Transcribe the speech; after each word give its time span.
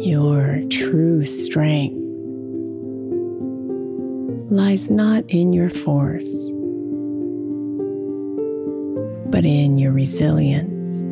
Your 0.00 0.62
true 0.70 1.24
strength 1.24 2.00
lies 4.50 4.90
not 4.90 5.24
in 5.28 5.52
your 5.52 5.70
force, 5.70 6.50
but 9.30 9.44
in 9.44 9.78
your 9.78 9.92
resilience. 9.92 11.02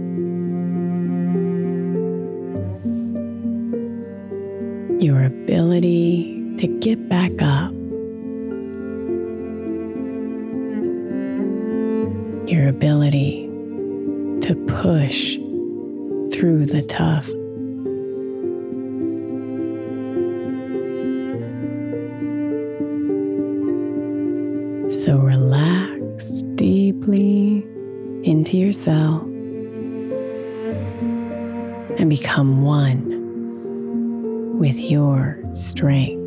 Your 5.02 5.23
ability 5.25 6.56
to 6.56 6.67
get 6.67 7.08
back 7.08 7.42
up 7.42 7.73
your 12.48 12.69
ability 12.69 13.47
to 14.41 14.55
push 14.67 15.36
through 16.33 16.64
the 16.64 16.83
tough. 16.89 17.28
So 25.05 25.17
relax 25.17 26.43
deeply 26.57 27.65
into 28.25 28.57
yourself 28.57 29.23
and 32.01 32.11
become 32.11 32.63
one 32.63 34.58
with 34.58 34.77
your 34.81 35.39
strength. 35.53 36.17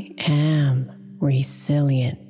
I 0.00 0.14
am 0.30 1.16
resilient. 1.20 2.29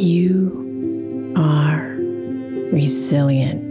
You 0.00 1.34
are 1.36 1.94
resilient. 2.72 3.69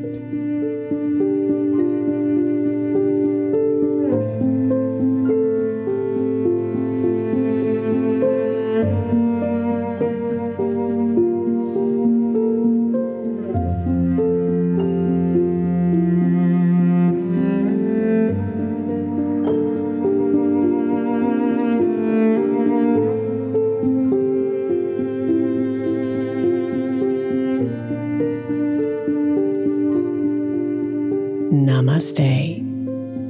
Namaste. 31.52 32.62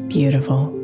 Beautiful. 0.10 0.79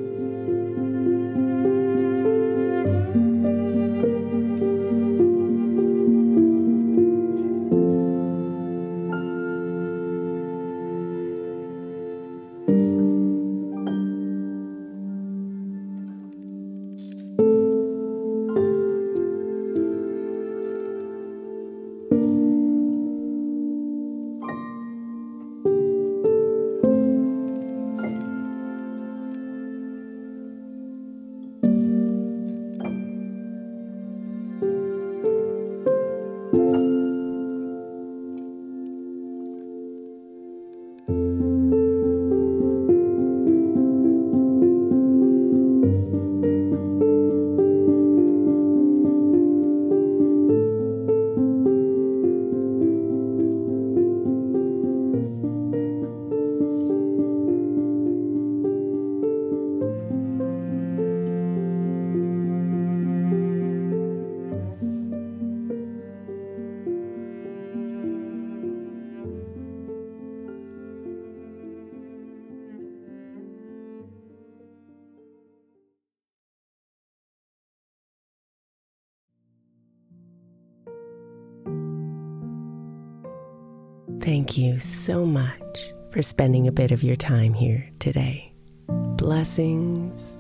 Thank 84.26 84.58
you 84.58 84.80
so 84.80 85.24
much 85.24 85.94
for 86.10 86.24
spending 86.24 86.68
a 86.68 86.72
bit 86.72 86.90
of 86.92 87.04
your 87.04 87.16
time 87.16 87.54
here 87.54 87.88
today. 88.00 88.52
Blessings 88.88 90.40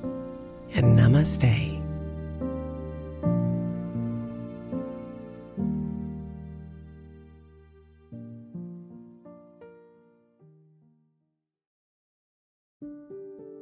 and 0.73 0.97
namaste. 0.97 1.85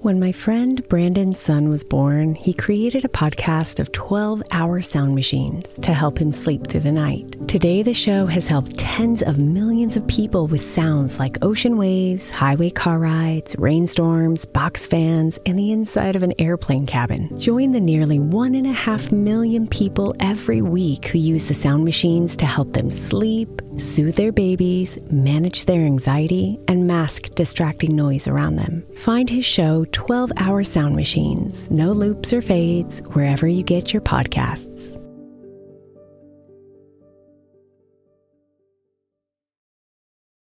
When 0.04 0.20
my 0.20 0.34
friend 0.34 0.86
Brandon's 0.90 1.40
son 1.40 1.70
was 1.70 1.82
born, 1.86 2.36
he 2.36 2.54
created 2.54 3.06
a 3.06 3.08
podcast 3.08 3.80
of 3.80 3.94
12 3.94 4.44
hour 4.52 4.82
sound 4.82 5.16
machines 5.16 5.80
to 5.80 5.94
help 5.94 6.18
him 6.18 6.34
sleep 6.34 6.68
through 6.68 6.82
the 6.82 6.92
night. 6.92 7.48
Today, 7.48 7.84
the 7.84 7.94
show 7.94 8.26
has 8.26 8.50
helped 8.50 8.78
tens 8.94 9.24
of 9.24 9.40
millions 9.40 9.98
of 9.98 10.06
people 10.06 10.46
with 10.46 10.62
sounds 10.62 11.18
like 11.18 11.44
ocean 11.44 11.78
waves, 11.78 12.30
highway 12.30 12.70
car 12.70 13.00
rides, 13.00 13.56
rainstorms, 13.58 14.46
box 14.46 14.86
fans, 14.86 15.40
and 15.48 15.58
the 15.58 15.72
inside 15.72 16.16
of 16.16 16.22
an 16.22 16.32
airplane 16.38 16.86
cabin. 16.86 17.28
Join 17.40 17.72
the 17.72 17.80
nearly 17.80 18.20
one 18.20 18.54
and 18.54 18.68
a 18.68 18.72
half 18.72 19.12
million 19.12 19.66
people 19.66 20.16
every 20.20 20.62
week 20.62 21.08
who 21.08 21.18
use 21.18 21.48
the 21.48 21.56
sound 21.56 21.84
machines 21.84 22.38
to 22.38 22.46
help 22.46 22.74
them 22.74 22.92
sleep, 22.92 23.64
soothe 23.80 24.16
their 24.16 24.32
babies, 24.32 25.00
manage 25.10 25.66
their 25.66 25.82
anxiety, 25.82 26.60
and 26.68 26.86
mask 26.86 27.34
distracting 27.34 27.96
noise 27.96 28.28
around 28.28 28.58
them. 28.58 28.86
Find 28.96 29.28
his 29.28 29.44
show 29.44 29.86
12 29.92 30.34
Hour 30.38 30.64
Sound 30.64 30.96
Machines, 30.96 31.72
no 31.72 31.94
loops 31.94 32.32
or 32.32 32.44
fades, 32.44 33.00
wherever 33.14 33.48
you 33.48 33.64
get 33.64 33.92
your 33.92 34.04
podcasts. 34.04 35.03